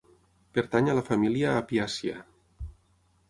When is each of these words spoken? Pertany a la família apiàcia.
Pertany 0.57 0.87
a 0.93 0.95
la 0.99 1.03
família 1.09 1.51
apiàcia. 1.63 2.17